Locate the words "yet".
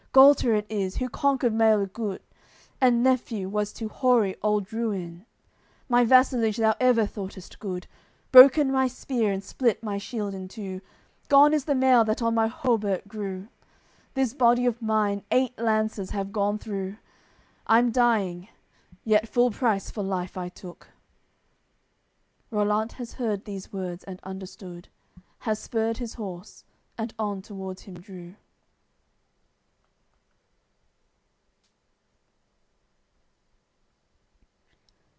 19.05-19.29